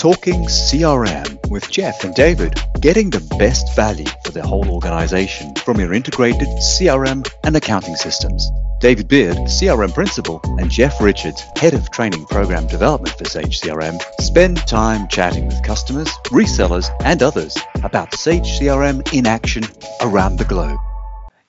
Talking 0.00 0.44
CRM 0.44 1.50
with 1.50 1.70
Jeff 1.70 2.04
and 2.04 2.14
David, 2.14 2.58
getting 2.80 3.10
the 3.10 3.20
best 3.38 3.76
value 3.76 4.06
for 4.24 4.32
the 4.32 4.40
whole 4.40 4.70
organization 4.70 5.54
from 5.56 5.78
your 5.78 5.92
integrated 5.92 6.48
CRM 6.48 7.30
and 7.44 7.54
accounting 7.54 7.96
systems. 7.96 8.50
David 8.80 9.08
Beard, 9.08 9.36
CRM 9.36 9.92
Principal, 9.92 10.40
and 10.58 10.70
Jeff 10.70 11.02
Richards, 11.02 11.42
Head 11.56 11.74
of 11.74 11.90
Training 11.90 12.24
Program 12.24 12.66
Development 12.66 13.14
for 13.18 13.26
Sage 13.26 13.60
CRM, 13.60 14.00
spend 14.22 14.66
time 14.66 15.06
chatting 15.08 15.48
with 15.48 15.62
customers, 15.62 16.08
resellers, 16.28 16.88
and 17.04 17.22
others 17.22 17.58
about 17.84 18.14
Sage 18.14 18.58
CRM 18.58 19.06
in 19.12 19.26
action 19.26 19.64
around 20.00 20.38
the 20.38 20.46
globe. 20.46 20.80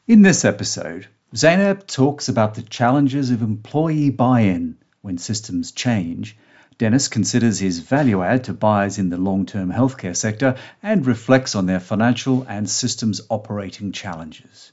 In 0.08 0.24
this 0.24 0.44
episode, 0.44 1.08
Zainab 1.34 1.88
talks 1.88 2.28
about 2.28 2.56
the 2.56 2.64
challenges 2.64 3.32
of 3.32 3.44
employee 3.44 4.10
buy 4.10 4.42
in 4.42 4.76
when 5.02 5.18
systems 5.18 5.72
change. 5.72 6.36
Dennis 6.78 7.08
considers 7.08 7.60
his 7.60 7.80
value 7.80 8.24
add 8.24 8.46
to 8.46 8.54
buyers 8.54 8.98
in 8.98 9.10
the 9.10 9.18
long 9.18 9.46
term 9.46 9.72
healthcare 9.72 10.16
sector 10.16 10.56
and 10.82 11.06
reflects 11.06 11.56
on 11.56 11.66
their 11.66 11.80
financial 11.80 12.46
and 12.48 12.70
systems 12.70 13.22
operating 13.30 13.92
challenges. 13.92 14.72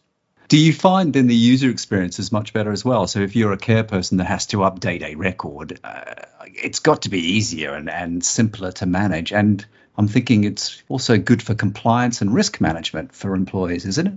Do 0.49 0.57
you 0.57 0.73
find 0.73 1.13
then 1.13 1.27
the 1.27 1.35
user 1.35 1.69
experience 1.69 2.19
is 2.19 2.33
much 2.33 2.55
better 2.55 2.73
as 2.73 2.83
well? 2.83 3.07
So 3.07 3.21
if 3.21 3.37
you're 3.37 3.53
a 3.53 3.59
care 3.59 3.85
person 3.85 4.17
that 4.17 4.25
has 4.25 4.47
to 4.47 4.59
update 4.59 5.03
a 5.03 5.15
record, 5.15 5.79
uh, 5.85 6.15
it's 6.47 6.79
got 6.79 7.03
to 7.03 7.11
be 7.11 7.21
easier 7.21 7.75
and, 7.75 7.91
and 7.91 8.25
simpler 8.25 8.73
to 8.73 8.87
manage. 8.87 9.31
And 9.31 9.65
I'm 9.99 10.09
thinking 10.09 10.45
it's 10.45 10.83
also 10.89 11.19
good 11.19 11.43
for 11.43 11.55
compliance 11.55 12.23
and 12.23 12.33
risk 12.33 12.63
management 12.63 13.15
for 13.15 13.35
employees, 13.35 13.85
isn't 13.85 14.07
it? 14.07 14.15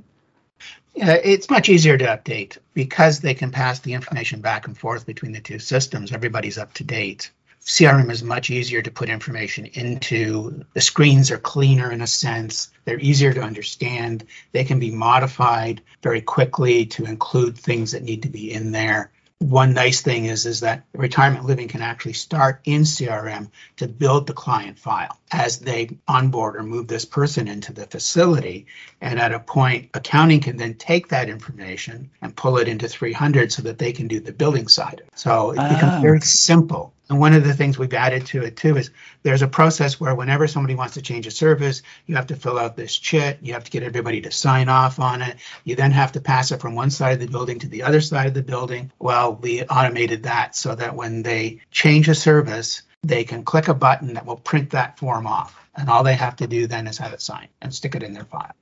Yeah, 0.96 1.14
it's 1.14 1.50
much 1.50 1.68
easier 1.68 1.98
to 1.98 2.06
update 2.06 2.58
because 2.74 3.20
they 3.20 3.34
can 3.34 3.52
pass 3.52 3.80
the 3.80 3.94
information 3.94 4.42
back 4.42 4.68
and 4.68 4.78
forth 4.78 5.06
between 5.06 5.34
the 5.34 5.42
two 5.42 5.60
systems. 5.60 6.14
Everybody's 6.14 6.58
up 6.58 6.74
to 6.76 6.84
date. 6.84 7.32
CRM 7.66 8.10
is 8.10 8.24
much 8.24 8.50
easier 8.50 8.82
to 8.82 8.92
put 8.92 9.10
information 9.10 9.66
into. 9.66 10.66
The 10.74 10.82
screens 10.82 11.30
are 11.30 11.38
cleaner 11.38 11.92
in 11.92 12.02
a 12.02 12.08
sense. 12.08 12.72
They're 12.86 13.00
easier 13.00 13.34
to 13.34 13.42
understand. 13.42 14.26
They 14.52 14.64
can 14.64 14.80
be 14.80 14.92
modified 14.92 15.82
very 16.02 16.22
quickly 16.22 16.88
to 16.88 17.06
include 17.06 17.58
things 17.58 17.92
that 17.92 18.04
need 18.04 18.24
to 18.24 18.30
be 18.30 18.52
in 18.52 18.72
there. 18.72 19.12
One 19.38 19.74
nice 19.74 20.02
thing 20.02 20.26
is, 20.26 20.46
is 20.46 20.60
that 20.60 20.84
retirement 20.94 21.46
living 21.46 21.68
can 21.68 21.82
actually 21.82 22.14
start 22.14 22.62
in 22.64 22.84
CRM 22.84 23.50
to 23.78 23.88
build 23.88 24.28
the 24.28 24.34
client 24.34 24.78
file 24.78 25.18
as 25.32 25.58
they 25.58 25.98
onboard 26.08 26.56
or 26.56 26.64
move 26.64 26.88
this 26.88 27.06
person 27.06 27.48
into 27.48 27.74
the 27.74 27.88
facility. 27.88 28.68
And 29.02 29.20
at 29.20 29.34
a 29.34 29.40
point, 29.40 29.90
accounting 29.96 30.42
can 30.42 30.58
then 30.58 30.76
take 30.76 31.08
that 31.08 31.28
information 31.28 32.12
and 32.22 32.36
pull 32.36 32.60
it 32.60 32.68
into 32.68 32.88
300 32.88 33.52
so 33.52 33.64
that 33.64 33.80
they 33.80 33.94
can 33.94 34.08
do 34.08 34.20
the 34.20 34.32
billing 34.32 34.68
side. 34.68 35.02
So 35.16 35.52
it 35.52 35.56
becomes 35.56 35.94
ah. 35.94 36.02
very 36.02 36.22
simple 36.22 36.94
and 37.12 37.20
one 37.20 37.34
of 37.34 37.44
the 37.44 37.54
things 37.54 37.78
we've 37.78 37.94
added 37.94 38.26
to 38.28 38.42
it 38.42 38.56
too 38.56 38.78
is 38.78 38.90
there's 39.22 39.42
a 39.42 39.48
process 39.50 40.00
where 40.00 40.16
whenever 40.16 40.48
somebody 40.48 40.76
wants 40.76 40.94
to 40.94 41.02
change 41.02 41.28
a 41.28 41.32
service, 41.32 41.84
you 42.06 42.16
have 42.16 42.28
to 42.28 42.38
fill 42.38 42.58
out 42.58 42.78
this 42.78 42.96
chit, 42.96 43.40
you 43.42 43.52
have 43.52 43.66
to 43.66 43.70
get 43.70 43.84
everybody 43.84 44.22
to 44.22 44.32
sign 44.32 44.70
off 44.70 44.98
on 44.98 45.22
it. 45.22 45.36
You 45.66 45.76
then 45.76 45.92
have 45.92 46.14
to 46.14 46.22
pass 46.22 46.54
it 46.54 46.62
from 46.62 46.74
one 46.74 46.90
side 46.90 47.12
of 47.12 47.20
the 47.20 47.28
building 47.28 47.60
to 47.60 47.68
the 47.68 47.84
other 47.84 48.00
side 48.00 48.28
of 48.28 48.34
the 48.34 48.42
building. 48.42 48.94
Well, 48.98 49.36
we 49.36 49.62
automated 49.62 50.24
that 50.24 50.56
so 50.56 50.74
that 50.74 50.96
when 50.96 51.22
they 51.22 51.60
change 51.70 52.08
a 52.08 52.16
service, 52.16 52.84
they 53.04 53.26
can 53.26 53.44
click 53.44 53.68
a 53.68 53.74
button 53.74 54.14
that 54.14 54.26
will 54.26 54.38
print 54.38 54.70
that 54.70 54.98
form 54.98 55.28
off. 55.28 55.54
And 55.76 55.90
all 55.90 56.06
they 56.06 56.16
have 56.16 56.38
to 56.38 56.48
do 56.48 56.66
then 56.66 56.88
is 56.88 56.98
have 57.00 57.12
it 57.12 57.22
signed 57.22 57.50
and 57.62 57.76
stick 57.76 57.94
it 57.94 58.04
in 58.04 58.14
their 58.14 58.24
file. 58.24 58.54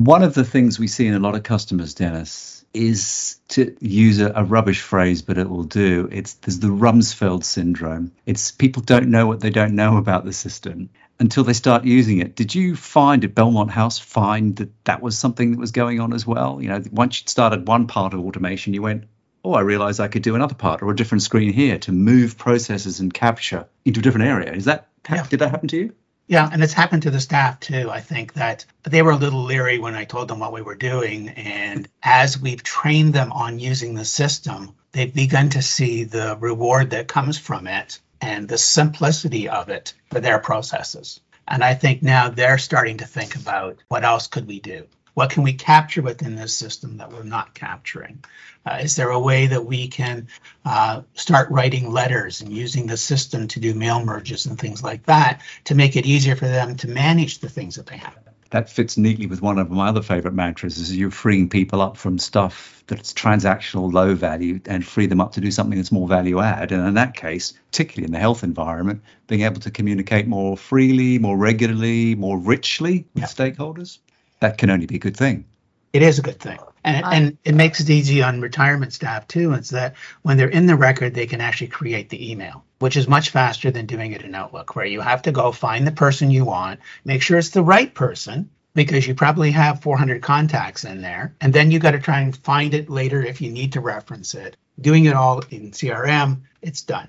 One 0.00 0.22
of 0.22 0.32
the 0.32 0.44
things 0.44 0.78
we 0.78 0.86
see 0.88 1.06
in 1.06 1.12
a 1.12 1.18
lot 1.18 1.34
of 1.34 1.42
customers, 1.42 1.92
Dennis, 1.92 2.64
is 2.72 3.38
to 3.48 3.76
use 3.80 4.18
a, 4.18 4.32
a, 4.34 4.44
rubbish 4.44 4.80
phrase, 4.80 5.20
but 5.20 5.36
it 5.36 5.50
will 5.50 5.64
do. 5.64 6.08
It's 6.10 6.32
there's 6.34 6.58
the 6.58 6.68
Rumsfeld 6.68 7.44
syndrome. 7.44 8.12
It's 8.24 8.50
people 8.50 8.80
don't 8.80 9.10
know 9.10 9.26
what 9.26 9.40
they 9.40 9.50
don't 9.50 9.74
know 9.74 9.98
about 9.98 10.24
the 10.24 10.32
system 10.32 10.88
until 11.18 11.44
they 11.44 11.52
start 11.52 11.84
using 11.84 12.16
it. 12.16 12.34
Did 12.34 12.54
you 12.54 12.76
find 12.76 13.24
at 13.24 13.34
Belmont 13.34 13.70
House 13.70 13.98
find 13.98 14.56
that 14.56 14.84
that 14.86 15.02
was 15.02 15.18
something 15.18 15.50
that 15.50 15.60
was 15.60 15.72
going 15.72 16.00
on 16.00 16.14
as 16.14 16.26
well? 16.26 16.62
You 16.62 16.70
know, 16.70 16.82
once 16.90 17.20
you 17.20 17.28
started 17.28 17.68
one 17.68 17.86
part 17.86 18.14
of 18.14 18.20
automation, 18.20 18.72
you 18.72 18.80
went, 18.80 19.04
oh, 19.44 19.52
I 19.52 19.60
realized 19.60 20.00
I 20.00 20.08
could 20.08 20.22
do 20.22 20.34
another 20.34 20.54
part 20.54 20.80
or 20.80 20.90
a 20.90 20.96
different 20.96 21.20
screen 21.20 21.52
here 21.52 21.76
to 21.80 21.92
move 21.92 22.38
processes 22.38 23.00
and 23.00 23.12
capture 23.12 23.66
into 23.84 24.00
a 24.00 24.02
different 24.02 24.28
area. 24.28 24.50
Is 24.50 24.64
that 24.64 24.88
yeah. 25.10 25.26
did 25.28 25.40
that 25.40 25.50
happen 25.50 25.68
to 25.68 25.76
you? 25.76 25.94
Yeah, 26.30 26.48
and 26.52 26.62
it's 26.62 26.72
happened 26.72 27.02
to 27.02 27.10
the 27.10 27.18
staff 27.18 27.58
too. 27.58 27.90
I 27.90 27.98
think 27.98 28.34
that 28.34 28.64
they 28.84 29.02
were 29.02 29.10
a 29.10 29.16
little 29.16 29.42
leery 29.42 29.80
when 29.80 29.96
I 29.96 30.04
told 30.04 30.28
them 30.28 30.38
what 30.38 30.52
we 30.52 30.62
were 30.62 30.76
doing. 30.76 31.30
And 31.30 31.88
as 32.04 32.40
we've 32.40 32.62
trained 32.62 33.14
them 33.14 33.32
on 33.32 33.58
using 33.58 33.96
the 33.96 34.04
system, 34.04 34.76
they've 34.92 35.12
begun 35.12 35.48
to 35.50 35.60
see 35.60 36.04
the 36.04 36.36
reward 36.38 36.90
that 36.90 37.08
comes 37.08 37.36
from 37.36 37.66
it 37.66 37.98
and 38.20 38.48
the 38.48 38.58
simplicity 38.58 39.48
of 39.48 39.70
it 39.70 39.92
for 40.12 40.20
their 40.20 40.38
processes. 40.38 41.18
And 41.48 41.64
I 41.64 41.74
think 41.74 42.00
now 42.00 42.28
they're 42.28 42.58
starting 42.58 42.98
to 42.98 43.06
think 43.06 43.34
about 43.34 43.78
what 43.88 44.04
else 44.04 44.28
could 44.28 44.46
we 44.46 44.60
do? 44.60 44.86
What 45.14 45.30
can 45.30 45.42
we 45.42 45.52
capture 45.52 46.02
within 46.02 46.36
this 46.36 46.56
system 46.56 46.98
that 46.98 47.12
we're 47.12 47.22
not 47.22 47.54
capturing? 47.54 48.24
Uh, 48.64 48.78
is 48.82 48.96
there 48.96 49.10
a 49.10 49.18
way 49.18 49.46
that 49.46 49.64
we 49.64 49.88
can 49.88 50.28
uh, 50.64 51.02
start 51.14 51.50
writing 51.50 51.90
letters 51.90 52.40
and 52.40 52.52
using 52.52 52.86
the 52.86 52.96
system 52.96 53.48
to 53.48 53.60
do 53.60 53.74
mail 53.74 54.04
merges 54.04 54.46
and 54.46 54.58
things 54.58 54.82
like 54.82 55.04
that 55.06 55.40
to 55.64 55.74
make 55.74 55.96
it 55.96 56.06
easier 56.06 56.36
for 56.36 56.46
them 56.46 56.76
to 56.76 56.88
manage 56.88 57.38
the 57.38 57.48
things 57.48 57.76
that 57.76 57.86
they 57.86 57.96
have? 57.96 58.16
That 58.50 58.68
fits 58.68 58.96
neatly 58.96 59.26
with 59.26 59.40
one 59.40 59.58
of 59.58 59.70
my 59.70 59.88
other 59.88 60.02
favorite 60.02 60.34
mantras 60.34 60.78
is 60.78 60.94
you're 60.94 61.12
freeing 61.12 61.48
people 61.48 61.80
up 61.80 61.96
from 61.96 62.18
stuff 62.18 62.82
that's 62.88 63.12
transactional 63.12 63.92
low 63.92 64.16
value 64.16 64.60
and 64.66 64.84
free 64.84 65.06
them 65.06 65.20
up 65.20 65.32
to 65.32 65.40
do 65.40 65.52
something 65.52 65.78
that's 65.78 65.92
more 65.92 66.08
value 66.08 66.40
add. 66.40 66.72
And 66.72 66.86
in 66.86 66.94
that 66.94 67.14
case, 67.14 67.54
particularly 67.70 68.06
in 68.06 68.12
the 68.12 68.18
health 68.18 68.42
environment, 68.42 69.02
being 69.28 69.42
able 69.42 69.60
to 69.60 69.70
communicate 69.70 70.26
more 70.26 70.56
freely, 70.56 71.20
more 71.20 71.36
regularly, 71.36 72.16
more 72.16 72.38
richly 72.38 73.06
with 73.14 73.24
stakeholders 73.24 73.98
that 74.40 74.58
can 74.58 74.70
only 74.70 74.86
be 74.86 74.96
a 74.96 75.00
good 75.00 75.16
thing. 75.16 75.44
It 75.92 76.02
is 76.02 76.18
a 76.18 76.22
good 76.22 76.38
thing. 76.38 76.58
And, 76.82 77.04
and 77.04 77.38
it 77.44 77.54
makes 77.54 77.80
it 77.80 77.90
easy 77.90 78.22
on 78.22 78.40
retirement 78.40 78.92
staff 78.92 79.28
too. 79.28 79.52
It's 79.52 79.70
that 79.70 79.96
when 80.22 80.36
they're 80.36 80.48
in 80.48 80.66
the 80.66 80.76
record, 80.76 81.14
they 81.14 81.26
can 81.26 81.40
actually 81.40 81.66
create 81.68 82.08
the 82.08 82.30
email, 82.30 82.64
which 82.78 82.96
is 82.96 83.06
much 83.06 83.30
faster 83.30 83.70
than 83.70 83.86
doing 83.86 84.12
it 84.12 84.22
in 84.22 84.34
Outlook, 84.34 84.74
where 84.74 84.86
you 84.86 85.00
have 85.00 85.22
to 85.22 85.32
go 85.32 85.52
find 85.52 85.86
the 85.86 85.92
person 85.92 86.30
you 86.30 86.46
want, 86.46 86.80
make 87.04 87.22
sure 87.22 87.38
it's 87.38 87.50
the 87.50 87.62
right 87.62 87.92
person, 87.94 88.48
because 88.74 89.06
you 89.06 89.14
probably 89.14 89.50
have 89.50 89.82
400 89.82 90.22
contacts 90.22 90.84
in 90.84 91.02
there. 91.02 91.34
And 91.40 91.52
then 91.52 91.70
you 91.70 91.78
got 91.78 91.90
to 91.90 91.98
try 91.98 92.20
and 92.20 92.36
find 92.36 92.72
it 92.72 92.88
later 92.88 93.22
if 93.22 93.40
you 93.42 93.50
need 93.50 93.72
to 93.74 93.80
reference 93.80 94.34
it. 94.34 94.56
Doing 94.80 95.04
it 95.04 95.14
all 95.14 95.40
in 95.50 95.72
CRM, 95.72 96.42
it's 96.62 96.82
done. 96.82 97.08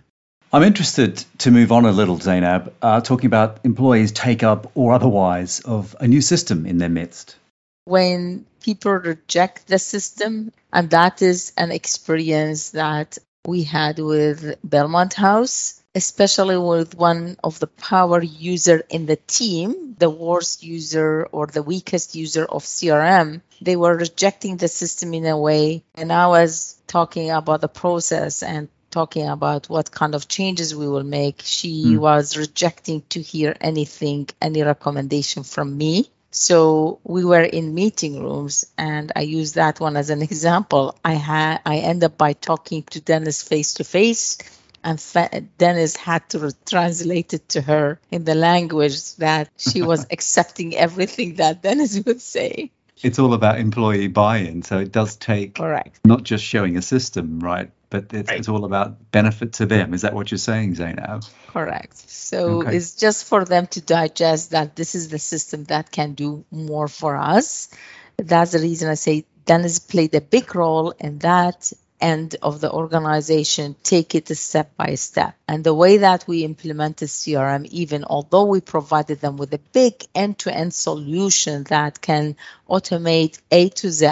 I'm 0.53 0.63
interested 0.63 1.23
to 1.39 1.51
move 1.51 1.72
on 1.72 1.85
a 1.85 1.94
little, 1.94 2.19
Zainab, 2.19 2.73
uh, 2.81 3.00
talking 3.00 3.28
about 3.28 3.59
employees' 3.63 4.12
take 4.12 4.44
up 4.44 4.69
or 4.75 4.91
otherwise 4.91 5.62
of 5.62 5.95
a 5.97 6.09
new 6.09 6.19
system 6.19 6.66
in 6.66 6.78
their 6.78 6.89
midst. 6.89 7.38
When 7.85 8.45
people 8.62 8.91
reject 8.91 9.67
the 9.67 9.79
system, 9.79 10.51
and 10.73 10.89
that 10.89 11.22
is 11.22 11.53
an 11.56 11.72
experience 11.72 12.72
that 12.72 13.17
we 13.47 13.63
had 13.63 14.00
with 14.00 14.57
Belmont 14.62 15.13
House, 15.13 15.81
especially 15.95 16.57
with 16.57 16.95
one 16.95 17.38
of 17.45 17.59
the 17.59 17.68
power 17.68 18.22
user 18.22 18.83
in 18.89 19.06
the 19.06 19.16
team, 19.16 19.95
the 20.00 20.09
worst 20.09 20.63
user 20.63 21.29
or 21.31 21.47
the 21.47 21.63
weakest 21.63 22.13
user 22.13 22.44
of 22.44 22.63
CRM, 22.66 23.39
they 23.62 23.78
were 23.78 23.95
rejecting 23.95 24.57
the 24.57 24.68
system 24.68 25.13
in 25.13 25.25
a 25.25 25.38
way. 25.38 25.83
And 25.95 26.12
I 26.12 26.28
was 26.28 26.75
talking 26.88 27.31
about 27.31 27.62
the 27.62 27.69
process 27.69 28.44
and 28.44 28.68
talking 28.91 29.28
about 29.28 29.69
what 29.69 29.91
kind 29.91 30.13
of 30.13 30.28
changes 30.28 30.75
we 30.75 30.88
will 30.88 31.03
make, 31.03 31.41
she 31.44 31.84
mm. 31.85 32.00
was 32.00 32.38
rejecting 32.38 33.02
to 33.09 33.22
hear 33.22 33.56
anything, 33.62 34.29
any 34.41 34.62
recommendation 34.62 35.44
from 35.44 35.78
me. 35.78 36.09
So 36.31 37.00
we 37.03 37.25
were 37.25 37.41
in 37.41 37.74
meeting 37.74 38.24
rooms, 38.24 38.66
and 38.78 39.12
I 39.16 39.22
use 39.22 39.53
that 39.53 39.80
one 39.80 39.97
as 39.97 40.10
an 40.10 40.21
example. 40.30 40.98
I 41.04 41.13
had 41.13 41.62
I 41.65 41.77
end 41.77 42.04
up 42.04 42.18
by 42.18 42.33
talking 42.33 42.83
to 42.92 43.01
Dennis 43.01 43.42
face 43.44 43.74
to 43.75 43.83
face, 43.83 44.38
and 44.83 45.00
fa- 45.00 45.42
Dennis 45.57 45.95
had 45.95 46.30
to 46.30 46.54
translate 46.65 47.33
it 47.33 47.50
to 47.50 47.62
her 47.62 48.00
in 48.12 48.24
the 48.24 48.36
language 48.36 49.15
that 49.15 49.50
she 49.57 49.81
was 49.92 50.06
accepting 50.12 50.75
everything 50.75 51.36
that 51.36 51.62
Dennis 51.62 52.00
would 52.06 52.21
say 52.21 52.71
it's 53.04 53.18
all 53.18 53.33
about 53.33 53.60
employee 53.60 54.07
buy-in 54.07 54.62
so 54.62 54.77
it 54.77 54.92
does 54.92 55.15
take 55.15 55.56
correct 55.56 56.00
not 56.06 56.24
just 56.24 56.44
showing 56.44 56.77
a 56.77 56.81
system 56.81 57.39
right 57.39 57.71
but 57.91 58.11
it's, 58.13 58.29
right. 58.29 58.39
it's 58.39 58.49
all 58.49 58.65
about 58.65 59.11
benefit 59.11 59.53
to 59.53 59.67
them 59.67 59.93
is 59.93 60.01
that 60.01 60.13
what 60.15 60.31
you're 60.31 60.39
saying 60.39 60.73
zainab 60.73 61.23
correct 61.47 61.97
so 62.09 62.61
okay. 62.61 62.75
it's 62.75 62.95
just 62.95 63.25
for 63.25 63.45
them 63.45 63.67
to 63.67 63.79
digest 63.81 64.51
that 64.51 64.75
this 64.75 64.95
is 64.95 65.09
the 65.09 65.19
system 65.19 65.63
that 65.65 65.91
can 65.91 66.13
do 66.13 66.43
more 66.49 66.88
for 66.88 67.15
us 67.15 67.69
that's 68.17 68.53
the 68.53 68.59
reason 68.59 68.89
i 68.89 68.95
say 68.95 69.23
dennis 69.45 69.77
played 69.77 70.15
a 70.15 70.21
big 70.21 70.55
role 70.55 70.91
in 70.91 71.19
that 71.19 71.71
end 72.01 72.35
of 72.41 72.59
the 72.59 72.71
organization 72.71 73.75
take 73.83 74.15
it 74.15 74.27
step 74.35 74.75
by 74.75 74.95
step. 74.95 75.35
And 75.47 75.63
the 75.63 75.73
way 75.73 75.97
that 75.97 76.25
we 76.27 76.43
implemented 76.43 77.09
CRM, 77.09 77.65
even 77.67 78.03
although 78.03 78.45
we 78.45 78.59
provided 78.59 79.21
them 79.21 79.38
with 79.38 79.53
a 79.53 79.59
big 79.71 80.03
end 80.15 80.39
to 80.39 80.53
end 80.53 80.73
solution 80.73 81.63
that 81.65 82.01
can 82.01 82.35
automate 82.69 83.39
A 83.51 83.69
to 83.69 83.91
Z, 83.91 84.09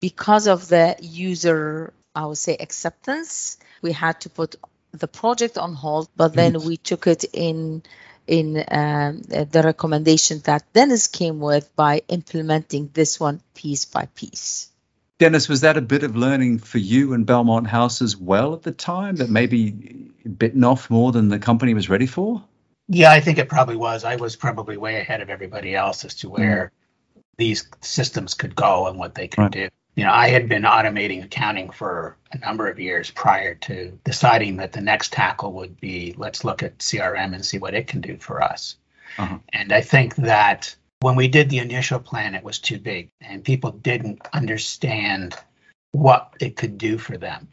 because 0.00 0.46
of 0.46 0.68
the 0.68 0.96
user, 1.00 1.92
I 2.14 2.26
would 2.26 2.38
say, 2.38 2.56
acceptance, 2.58 3.56
we 3.80 3.92
had 3.92 4.20
to 4.22 4.30
put 4.30 4.56
the 4.92 5.08
project 5.08 5.58
on 5.58 5.74
hold, 5.74 6.08
but 6.16 6.34
then 6.34 6.62
we 6.64 6.76
took 6.76 7.06
it 7.06 7.24
in 7.32 7.82
in 8.26 8.64
um, 8.68 9.22
the 9.22 9.62
recommendation 9.64 10.40
that 10.44 10.72
Dennis 10.72 11.08
came 11.08 11.40
with 11.40 11.74
by 11.74 12.02
implementing 12.08 12.90
this 12.92 13.18
one 13.18 13.40
piece 13.54 13.84
by 13.84 14.06
piece. 14.14 14.68
Dennis, 15.18 15.48
was 15.48 15.62
that 15.62 15.76
a 15.76 15.80
bit 15.80 16.02
of 16.02 16.16
learning 16.16 16.58
for 16.58 16.78
you 16.78 17.14
and 17.14 17.26
Belmont 17.26 17.66
House 17.66 18.02
as 18.02 18.16
well 18.16 18.54
at 18.54 18.62
the 18.62 18.72
time 18.72 19.16
that 19.16 19.30
maybe 19.30 19.70
bitten 20.24 20.64
off 20.64 20.90
more 20.90 21.12
than 21.12 21.28
the 21.28 21.38
company 21.38 21.74
was 21.74 21.88
ready 21.88 22.06
for? 22.06 22.42
Yeah, 22.88 23.10
I 23.12 23.20
think 23.20 23.38
it 23.38 23.48
probably 23.48 23.76
was. 23.76 24.04
I 24.04 24.16
was 24.16 24.36
probably 24.36 24.76
way 24.76 25.00
ahead 25.00 25.20
of 25.20 25.30
everybody 25.30 25.74
else 25.74 26.04
as 26.04 26.14
to 26.16 26.28
where 26.28 26.72
mm. 27.16 27.22
these 27.38 27.68
systems 27.80 28.34
could 28.34 28.54
go 28.54 28.88
and 28.88 28.98
what 28.98 29.14
they 29.14 29.28
could 29.28 29.42
right. 29.42 29.50
do. 29.50 29.68
You 29.94 30.04
know, 30.04 30.12
I 30.12 30.28
had 30.28 30.48
been 30.48 30.62
automating 30.62 31.22
accounting 31.22 31.70
for 31.70 32.16
a 32.32 32.38
number 32.38 32.68
of 32.68 32.80
years 32.80 33.10
prior 33.10 33.54
to 33.56 33.98
deciding 34.04 34.56
that 34.56 34.72
the 34.72 34.80
next 34.80 35.12
tackle 35.12 35.52
would 35.52 35.78
be 35.80 36.14
let's 36.16 36.44
look 36.44 36.62
at 36.62 36.78
CRM 36.78 37.34
and 37.34 37.44
see 37.44 37.58
what 37.58 37.74
it 37.74 37.86
can 37.86 38.00
do 38.00 38.16
for 38.16 38.42
us. 38.42 38.76
Uh-huh. 39.18 39.38
And 39.52 39.72
I 39.72 39.82
think 39.82 40.16
that 40.16 40.74
when 41.00 41.16
we 41.16 41.28
did 41.28 41.50
the 41.50 41.58
initial 41.58 41.98
plan, 41.98 42.34
it 42.34 42.44
was 42.44 42.58
too 42.58 42.78
big 42.78 43.10
and 43.20 43.44
people 43.44 43.72
didn't 43.72 44.26
understand 44.32 45.34
what 45.90 46.34
it 46.40 46.56
could 46.56 46.78
do 46.78 46.96
for 46.96 47.18
them. 47.18 47.48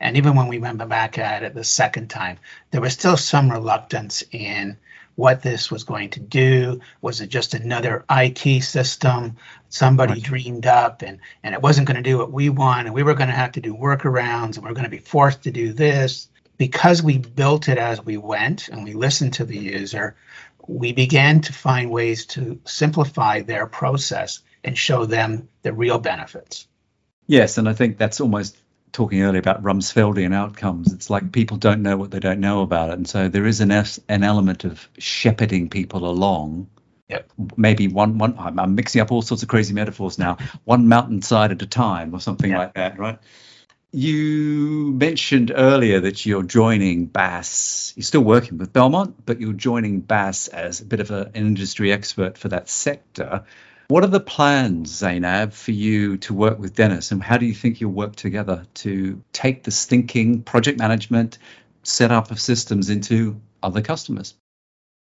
And 0.00 0.16
even 0.16 0.34
when 0.34 0.48
we 0.48 0.58
went 0.58 0.86
back 0.88 1.18
at 1.18 1.42
it 1.42 1.54
the 1.54 1.64
second 1.64 2.08
time, 2.08 2.38
there 2.70 2.80
was 2.80 2.92
still 2.92 3.16
some 3.16 3.50
reluctance 3.50 4.22
in 4.32 4.76
what 5.14 5.42
this 5.42 5.70
was 5.70 5.84
going 5.84 6.10
to 6.10 6.20
do. 6.20 6.80
Was 7.00 7.20
it 7.20 7.28
just 7.28 7.54
another 7.54 8.04
IT 8.10 8.62
system 8.62 9.36
somebody 9.68 10.14
right. 10.14 10.22
dreamed 10.22 10.66
up 10.66 11.02
and, 11.02 11.18
and 11.42 11.54
it 11.54 11.62
wasn't 11.62 11.86
going 11.86 11.96
to 11.96 12.02
do 12.02 12.18
what 12.18 12.32
we 12.32 12.48
want 12.48 12.86
and 12.86 12.94
we 12.94 13.02
were 13.02 13.14
going 13.14 13.28
to 13.28 13.34
have 13.34 13.52
to 13.52 13.60
do 13.60 13.74
workarounds 13.74 14.56
and 14.56 14.64
we 14.64 14.70
are 14.70 14.74
going 14.74 14.84
to 14.84 14.90
be 14.90 14.98
forced 14.98 15.42
to 15.44 15.50
do 15.50 15.72
this? 15.72 16.28
Because 16.58 17.02
we 17.02 17.18
built 17.18 17.68
it 17.68 17.78
as 17.78 18.04
we 18.04 18.16
went 18.16 18.68
and 18.68 18.84
we 18.84 18.92
listened 18.92 19.34
to 19.34 19.44
the 19.44 19.56
user, 19.56 20.16
we 20.66 20.92
began 20.92 21.40
to 21.42 21.52
find 21.52 21.90
ways 21.90 22.26
to 22.26 22.60
simplify 22.64 23.40
their 23.40 23.66
process 23.66 24.40
and 24.64 24.76
show 24.76 25.06
them 25.06 25.48
the 25.62 25.72
real 25.72 25.98
benefits. 25.98 26.68
Yes, 27.26 27.58
and 27.58 27.68
I 27.68 27.72
think 27.72 27.98
that's 27.98 28.20
almost 28.20 28.56
talking 28.92 29.22
earlier 29.22 29.40
about 29.40 29.62
Rumsfeldian 29.62 30.34
outcomes. 30.34 30.92
It's 30.92 31.10
like 31.10 31.32
people 31.32 31.56
don't 31.56 31.82
know 31.82 31.96
what 31.96 32.10
they 32.10 32.20
don't 32.20 32.40
know 32.40 32.62
about 32.62 32.90
it, 32.90 32.94
and 32.94 33.08
so 33.08 33.28
there 33.28 33.46
is 33.46 33.60
an 33.60 33.70
an 33.70 34.22
element 34.22 34.64
of 34.64 34.88
shepherding 34.98 35.70
people 35.70 36.08
along. 36.08 36.68
Yep. 37.08 37.30
Maybe 37.56 37.88
one 37.88 38.18
one. 38.18 38.38
I'm 38.38 38.74
mixing 38.74 39.00
up 39.00 39.12
all 39.12 39.22
sorts 39.22 39.42
of 39.42 39.48
crazy 39.48 39.74
metaphors 39.74 40.18
now. 40.18 40.38
One 40.64 40.88
mountainside 40.88 41.52
at 41.52 41.62
a 41.62 41.66
time, 41.66 42.14
or 42.14 42.20
something 42.20 42.50
yep. 42.50 42.58
like 42.58 42.74
that, 42.74 42.98
right? 42.98 43.18
You 43.94 44.94
mentioned 44.96 45.52
earlier 45.54 46.00
that 46.00 46.24
you're 46.24 46.42
joining 46.42 47.08
BAASS. 47.08 47.92
You're 47.94 48.04
still 48.04 48.22
working 48.22 48.56
with 48.56 48.72
Belmont, 48.72 49.26
but 49.26 49.38
you're 49.38 49.52
joining 49.52 50.00
BAASS 50.00 50.48
as 50.48 50.80
a 50.80 50.86
bit 50.86 51.00
of 51.00 51.10
a, 51.10 51.30
an 51.34 51.46
industry 51.46 51.92
expert 51.92 52.38
for 52.38 52.48
that 52.48 52.70
sector. 52.70 53.44
What 53.92 54.04
are 54.04 54.06
the 54.06 54.20
plans, 54.20 54.90
Zainab, 54.90 55.52
for 55.52 55.72
you 55.72 56.16
to 56.16 56.32
work 56.32 56.58
with 56.58 56.74
Dennis, 56.74 57.10
and 57.12 57.22
how 57.22 57.36
do 57.36 57.44
you 57.44 57.52
think 57.52 57.78
you'll 57.78 57.92
work 57.92 58.16
together 58.16 58.64
to 58.76 59.22
take 59.34 59.64
this 59.64 59.84
thinking, 59.84 60.44
project 60.44 60.78
management, 60.78 61.36
setup 61.82 62.30
of 62.30 62.40
systems 62.40 62.88
into 62.88 63.38
other 63.62 63.82
customers? 63.82 64.32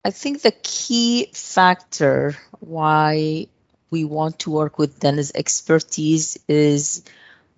I 0.04 0.12
think 0.12 0.42
the 0.42 0.54
key 0.62 1.28
factor 1.32 2.36
why 2.60 3.48
we 3.90 4.04
want 4.04 4.38
to 4.38 4.52
work 4.52 4.78
with 4.78 5.00
Dennis' 5.00 5.32
expertise 5.34 6.38
is 6.46 7.02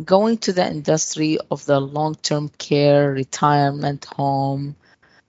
going 0.02 0.38
to 0.38 0.54
the 0.54 0.66
industry 0.66 1.36
of 1.50 1.62
the 1.66 1.78
long 1.78 2.14
term 2.14 2.48
care, 2.48 3.12
retirement 3.12 4.06
home, 4.06 4.76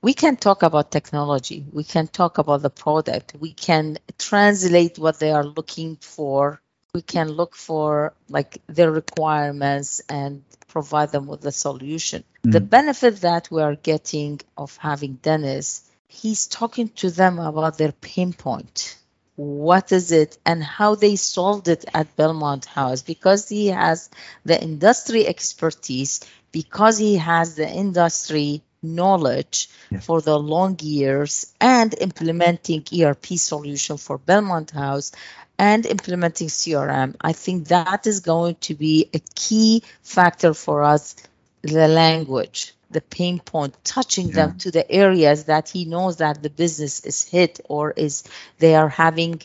we 0.01 0.13
can 0.13 0.37
talk 0.37 0.63
about 0.63 0.91
technology. 0.91 1.65
We 1.71 1.83
can 1.83 2.07
talk 2.07 2.37
about 2.37 2.61
the 2.61 2.69
product. 2.69 3.35
We 3.39 3.53
can 3.53 3.97
translate 4.17 4.97
what 4.97 5.19
they 5.19 5.31
are 5.31 5.43
looking 5.43 5.97
for. 5.97 6.61
We 6.93 7.01
can 7.01 7.29
look 7.29 7.55
for 7.55 8.13
like 8.29 8.61
their 8.67 8.91
requirements 8.91 10.01
and 10.09 10.43
provide 10.67 11.11
them 11.11 11.27
with 11.27 11.41
a 11.41 11.43
the 11.43 11.51
solution. 11.51 12.23
Mm-hmm. 12.23 12.51
The 12.51 12.61
benefit 12.61 13.21
that 13.21 13.51
we 13.51 13.61
are 13.61 13.75
getting 13.75 14.41
of 14.57 14.77
having 14.77 15.15
Dennis, 15.15 15.83
he's 16.07 16.47
talking 16.47 16.89
to 16.89 17.09
them 17.11 17.39
about 17.39 17.77
their 17.77 17.91
pain 17.91 18.33
point 18.33 18.95
what 19.39 19.93
is 19.93 20.11
it 20.11 20.37
and 20.45 20.61
how 20.61 20.95
they 20.95 21.15
solved 21.15 21.69
it 21.69 21.85
at 21.93 22.13
Belmont 22.17 22.65
House 22.65 23.03
because 23.03 23.47
he 23.47 23.67
has 23.67 24.09
the 24.43 24.61
industry 24.61 25.25
expertise, 25.25 26.19
because 26.51 26.97
he 26.97 27.15
has 27.15 27.55
the 27.55 27.65
industry 27.65 28.61
knowledge 28.81 29.69
yeah. 29.89 29.99
for 29.99 30.21
the 30.21 30.37
long 30.37 30.77
years 30.81 31.53
and 31.59 31.93
implementing 31.99 32.83
ERP 32.97 33.25
solution 33.37 33.97
for 33.97 34.17
Belmont 34.17 34.71
House 34.71 35.11
and 35.57 35.85
implementing 35.85 36.47
CRM. 36.47 37.15
I 37.19 37.33
think 37.33 37.67
that 37.67 38.07
is 38.07 38.21
going 38.21 38.55
to 38.61 38.75
be 38.75 39.09
a 39.13 39.19
key 39.35 39.83
factor 40.01 40.53
for 40.53 40.83
us 40.83 41.15
the 41.61 41.87
language 41.87 42.73
the 42.91 43.01
pain 43.01 43.39
point, 43.39 43.75
touching 43.83 44.29
yeah. 44.29 44.35
them 44.35 44.57
to 44.57 44.71
the 44.71 44.89
areas 44.89 45.45
that 45.45 45.69
he 45.69 45.85
knows 45.85 46.17
that 46.17 46.41
the 46.41 46.49
business 46.49 47.05
is 47.05 47.23
hit 47.23 47.59
or 47.69 47.91
is 47.91 48.23
they 48.57 48.75
are 48.75 48.89
having 48.89 49.41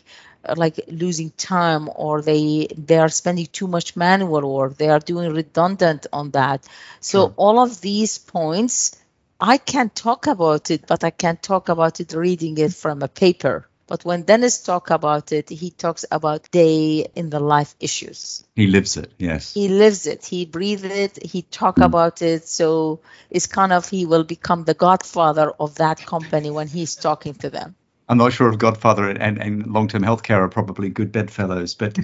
uh, 0.46 0.54
like 0.56 0.80
losing 0.88 1.30
time 1.30 1.88
or 1.94 2.22
they 2.22 2.68
they 2.76 2.98
are 2.98 3.08
spending 3.08 3.46
too 3.46 3.66
much 3.66 3.96
manual 3.96 4.54
work 4.54 4.76
they 4.76 4.88
are 4.88 4.98
doing 4.98 5.32
redundant 5.32 6.06
on 6.12 6.30
that 6.30 6.66
so 7.00 7.32
all 7.36 7.58
of 7.58 7.80
these 7.80 8.18
points 8.18 8.96
i 9.40 9.56
can't 9.56 9.94
talk 9.94 10.26
about 10.26 10.70
it 10.70 10.86
but 10.86 11.04
i 11.04 11.10
can't 11.10 11.42
talk 11.42 11.68
about 11.68 12.00
it 12.00 12.12
reading 12.14 12.56
it 12.58 12.72
from 12.72 13.02
a 13.02 13.08
paper 13.08 13.68
but 13.86 14.04
when 14.04 14.22
Dennis 14.22 14.62
talks 14.62 14.90
about 14.90 15.30
it, 15.32 15.50
he 15.50 15.70
talks 15.70 16.06
about 16.10 16.50
day 16.50 17.06
in 17.14 17.28
the 17.28 17.40
life 17.40 17.74
issues. 17.80 18.44
He 18.56 18.66
lives 18.66 18.96
it, 18.96 19.12
yes. 19.18 19.52
He 19.52 19.68
lives 19.68 20.06
it. 20.06 20.24
He 20.24 20.46
breathes 20.46 20.84
it. 20.84 21.22
He 21.22 21.42
talk 21.42 21.76
mm. 21.76 21.84
about 21.84 22.22
it. 22.22 22.48
So 22.48 23.00
it's 23.30 23.46
kind 23.46 23.72
of 23.72 23.88
he 23.88 24.06
will 24.06 24.24
become 24.24 24.64
the 24.64 24.74
godfather 24.74 25.50
of 25.60 25.74
that 25.76 26.04
company 26.06 26.50
when 26.50 26.66
he's 26.66 26.94
talking 26.96 27.34
to 27.34 27.50
them. 27.50 27.74
I'm 28.08 28.18
not 28.18 28.32
sure 28.32 28.50
if 28.50 28.58
Godfather 28.58 29.08
and, 29.08 29.20
and, 29.20 29.38
and 29.38 29.66
long-term 29.66 30.02
healthcare 30.02 30.38
are 30.38 30.48
probably 30.48 30.90
good 30.90 31.10
bedfellows, 31.10 31.74
but 31.74 31.98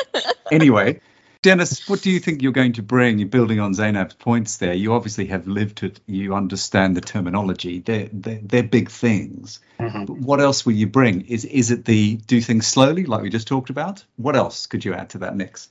anyway, 0.52 1.00
Dennis, 1.42 1.88
what 1.88 2.02
do 2.02 2.10
you 2.10 2.20
think 2.20 2.42
you're 2.42 2.52
going 2.52 2.74
to 2.74 2.82
bring? 2.82 3.18
You're 3.18 3.28
building 3.28 3.60
on 3.60 3.72
Zainab's 3.72 4.12
points 4.12 4.58
there. 4.58 4.74
You 4.74 4.92
obviously 4.92 5.26
have 5.28 5.46
lived 5.46 5.82
it. 5.82 5.98
You 6.04 6.34
understand 6.34 6.94
the 6.94 7.00
terminology. 7.00 7.78
They're, 7.78 8.10
they're, 8.12 8.40
they're 8.42 8.62
big 8.62 8.90
things. 8.90 9.60
Mm-hmm. 9.78 10.04
But 10.04 10.18
what 10.18 10.40
else 10.40 10.66
will 10.66 10.74
you 10.74 10.86
bring? 10.86 11.22
Is, 11.22 11.46
is 11.46 11.70
it 11.70 11.86
the 11.86 12.16
do 12.16 12.42
things 12.42 12.66
slowly, 12.66 13.06
like 13.06 13.22
we 13.22 13.30
just 13.30 13.48
talked 13.48 13.70
about? 13.70 14.04
What 14.16 14.36
else 14.36 14.66
could 14.66 14.84
you 14.84 14.92
add 14.92 15.08
to 15.10 15.18
that 15.18 15.34
mix? 15.34 15.70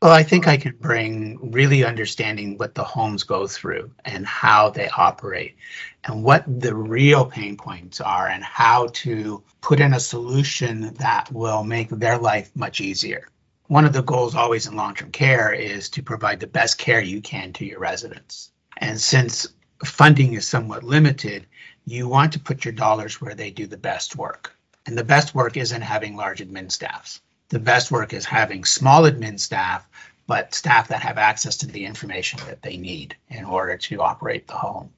Well, 0.00 0.12
I 0.12 0.22
think 0.22 0.46
I 0.46 0.56
could 0.56 0.78
bring 0.78 1.50
really 1.50 1.84
understanding 1.84 2.56
what 2.56 2.76
the 2.76 2.84
homes 2.84 3.24
go 3.24 3.48
through 3.48 3.90
and 4.04 4.24
how 4.24 4.70
they 4.70 4.88
operate 4.88 5.56
and 6.04 6.22
what 6.22 6.44
the 6.46 6.76
real 6.76 7.26
pain 7.26 7.56
points 7.56 8.00
are 8.00 8.28
and 8.28 8.44
how 8.44 8.86
to 8.94 9.42
put 9.60 9.80
in 9.80 9.94
a 9.94 10.00
solution 10.00 10.94
that 10.94 11.32
will 11.32 11.64
make 11.64 11.88
their 11.90 12.18
life 12.18 12.52
much 12.54 12.80
easier 12.80 13.26
one 13.70 13.84
of 13.84 13.92
the 13.92 14.02
goals 14.02 14.34
always 14.34 14.66
in 14.66 14.74
long-term 14.74 15.12
care 15.12 15.52
is 15.52 15.90
to 15.90 16.02
provide 16.02 16.40
the 16.40 16.46
best 16.48 16.76
care 16.76 17.00
you 17.00 17.20
can 17.20 17.52
to 17.52 17.64
your 17.64 17.78
residents. 17.78 18.50
And 18.76 19.00
since 19.00 19.46
funding 19.84 20.32
is 20.32 20.44
somewhat 20.44 20.82
limited, 20.82 21.46
you 21.84 22.08
want 22.08 22.32
to 22.32 22.40
put 22.40 22.64
your 22.64 22.74
dollars 22.74 23.20
where 23.20 23.36
they 23.36 23.52
do 23.52 23.68
the 23.68 23.76
best 23.76 24.16
work. 24.16 24.56
And 24.86 24.98
the 24.98 25.04
best 25.04 25.36
work 25.36 25.56
isn't 25.56 25.82
having 25.82 26.16
large 26.16 26.40
admin 26.40 26.72
staffs. 26.72 27.20
The 27.50 27.60
best 27.60 27.92
work 27.92 28.12
is 28.12 28.24
having 28.24 28.64
small 28.64 29.02
admin 29.02 29.38
staff, 29.38 29.88
but 30.26 30.52
staff 30.52 30.88
that 30.88 31.02
have 31.02 31.16
access 31.16 31.58
to 31.58 31.68
the 31.68 31.86
information 31.86 32.40
that 32.48 32.62
they 32.62 32.76
need 32.76 33.14
in 33.28 33.44
order 33.44 33.76
to 33.76 34.02
operate 34.02 34.48
the 34.48 34.54
home 34.54 34.90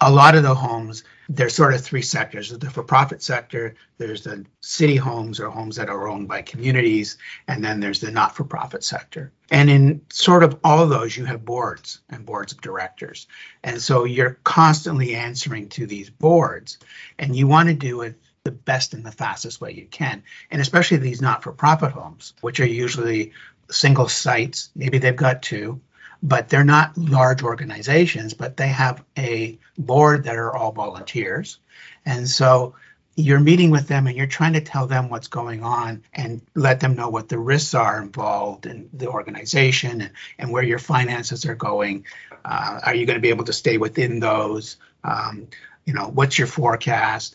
a 0.00 0.10
lot 0.10 0.34
of 0.34 0.42
the 0.42 0.54
homes, 0.54 1.04
there's 1.28 1.54
sort 1.54 1.74
of 1.74 1.80
three 1.80 2.02
sectors. 2.02 2.50
There's 2.50 2.60
the 2.60 2.70
for-profit 2.70 3.22
sector, 3.22 3.74
there's 3.98 4.22
the 4.22 4.44
city 4.60 4.96
homes 4.96 5.40
or 5.40 5.50
homes 5.50 5.76
that 5.76 5.88
are 5.88 6.08
owned 6.08 6.28
by 6.28 6.42
communities, 6.42 7.18
and 7.48 7.64
then 7.64 7.80
there's 7.80 8.00
the 8.00 8.10
not-for-profit 8.10 8.84
sector. 8.84 9.32
And 9.50 9.70
in 9.70 10.02
sort 10.10 10.44
of 10.44 10.58
all 10.62 10.82
of 10.82 10.90
those, 10.90 11.16
you 11.16 11.24
have 11.24 11.44
boards 11.44 12.00
and 12.10 12.26
boards 12.26 12.52
of 12.52 12.60
directors. 12.60 13.26
And 13.64 13.80
so 13.80 14.04
you're 14.04 14.38
constantly 14.44 15.14
answering 15.14 15.68
to 15.70 15.86
these 15.86 16.10
boards, 16.10 16.78
and 17.18 17.34
you 17.34 17.46
want 17.46 17.68
to 17.68 17.74
do 17.74 18.02
it 18.02 18.20
the 18.44 18.52
best 18.52 18.94
and 18.94 19.04
the 19.04 19.10
fastest 19.10 19.60
way 19.60 19.72
you 19.72 19.86
can. 19.86 20.22
And 20.50 20.60
especially 20.60 20.98
these 20.98 21.22
not-for-profit 21.22 21.90
homes, 21.90 22.34
which 22.42 22.60
are 22.60 22.66
usually 22.66 23.32
single 23.70 24.08
sites, 24.08 24.70
maybe 24.76 24.98
they've 24.98 25.16
got 25.16 25.42
two, 25.42 25.80
but 26.22 26.48
they're 26.48 26.64
not 26.64 26.96
large 26.96 27.42
organizations, 27.42 28.34
but 28.34 28.56
they 28.56 28.68
have 28.68 29.04
a 29.18 29.58
board 29.78 30.24
that 30.24 30.36
are 30.36 30.54
all 30.54 30.72
volunteers. 30.72 31.58
And 32.04 32.28
so 32.28 32.74
you're 33.14 33.40
meeting 33.40 33.70
with 33.70 33.88
them 33.88 34.06
and 34.06 34.16
you're 34.16 34.26
trying 34.26 34.52
to 34.52 34.60
tell 34.60 34.86
them 34.86 35.08
what's 35.08 35.28
going 35.28 35.62
on 35.62 36.02
and 36.12 36.42
let 36.54 36.80
them 36.80 36.94
know 36.94 37.08
what 37.08 37.28
the 37.28 37.38
risks 37.38 37.74
are 37.74 38.02
involved 38.02 38.66
in 38.66 38.90
the 38.92 39.08
organization 39.08 40.02
and, 40.02 40.10
and 40.38 40.50
where 40.50 40.62
your 40.62 40.78
finances 40.78 41.46
are 41.46 41.54
going. 41.54 42.04
Uh, 42.44 42.80
are 42.84 42.94
you 42.94 43.06
going 43.06 43.16
to 43.16 43.22
be 43.22 43.30
able 43.30 43.44
to 43.44 43.52
stay 43.52 43.78
within 43.78 44.20
those? 44.20 44.76
Um, 45.02 45.48
you 45.86 45.94
know, 45.94 46.08
what's 46.08 46.38
your 46.38 46.48
forecast? 46.48 47.34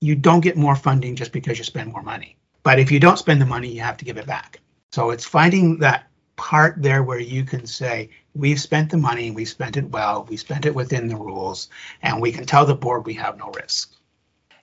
you 0.00 0.16
don't 0.16 0.40
get 0.40 0.56
more 0.56 0.74
funding 0.74 1.14
just 1.14 1.32
because 1.32 1.58
you 1.58 1.64
spend 1.64 1.92
more 1.92 2.02
money. 2.02 2.36
But 2.62 2.78
if 2.78 2.90
you 2.90 3.00
don't 3.00 3.18
spend 3.18 3.40
the 3.40 3.46
money, 3.46 3.68
you 3.68 3.80
have 3.82 3.98
to 3.98 4.04
give 4.04 4.16
it 4.16 4.26
back. 4.26 4.60
So 4.92 5.10
it's 5.10 5.24
finding 5.24 5.78
that 5.78 6.09
part 6.40 6.80
there 6.80 7.02
where 7.02 7.18
you 7.18 7.44
can 7.44 7.66
say, 7.66 8.08
we've 8.34 8.58
spent 8.58 8.90
the 8.90 8.96
money, 8.96 9.30
we 9.30 9.44
spent 9.44 9.76
it 9.76 9.90
well, 9.90 10.26
we 10.26 10.38
spent 10.38 10.64
it 10.64 10.74
within 10.74 11.08
the 11.08 11.16
rules, 11.16 11.68
and 12.00 12.18
we 12.18 12.32
can 12.32 12.46
tell 12.46 12.64
the 12.64 12.74
board 12.74 13.04
we 13.04 13.12
have 13.14 13.36
no 13.36 13.50
risk. 13.50 13.92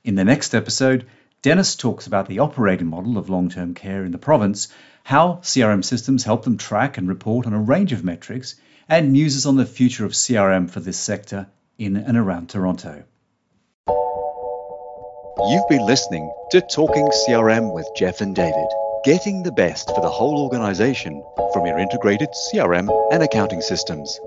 In 0.04 0.16
the 0.16 0.26
next 0.26 0.56
episode, 0.56 1.06
Dennis 1.44 1.76
talks 1.76 2.08
about 2.08 2.28
the 2.28 2.40
operating 2.40 2.88
model 2.88 3.16
of 3.16 3.30
long 3.30 3.52
term 3.52 3.76
care 3.76 4.04
in 4.04 4.12
the 4.12 4.18
province, 4.18 4.70
how 5.04 5.36
CRM 5.44 5.86
systems 5.86 6.24
help 6.24 6.46
them 6.46 6.58
track 6.58 6.98
and 6.98 7.08
report 7.08 7.46
on 7.46 7.54
a 7.54 7.62
range 7.62 7.94
of 7.94 8.04
metrics, 8.04 8.56
and 8.90 9.12
muses 9.12 9.46
on 9.46 9.56
the 9.56 9.66
future 9.66 10.04
of 10.04 10.14
CRM 10.14 10.72
for 10.72 10.80
this 10.80 10.98
sector 10.98 11.48
in 11.78 11.96
and 11.96 12.18
around 12.18 12.50
Toronto. 12.50 13.04
You've 15.48 15.70
been 15.70 15.86
listening 15.86 16.34
to 16.50 16.62
Talking 16.62 17.08
CRM 17.10 17.72
with 17.72 17.88
Jeff 17.96 18.22
and 18.22 18.36
David, 18.36 18.68
getting 19.08 19.42
the 19.42 19.54
best 19.54 19.88
for 19.88 20.02
the 20.02 20.10
whole 20.10 20.44
organization 20.44 21.24
from 21.54 21.66
your 21.66 21.80
integrated 21.80 22.28
CRM 22.52 22.90
and 23.14 23.24
accounting 23.24 23.62
systems. 23.62 24.20